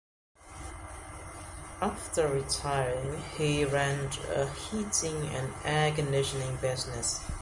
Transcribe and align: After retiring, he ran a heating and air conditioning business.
After 1.79 2.27
retiring, 2.27 3.21
he 3.37 3.65
ran 3.65 4.05
a 4.33 4.49
heating 4.49 5.27
and 5.27 5.53
air 5.63 5.91
conditioning 5.91 6.55
business. 6.55 7.19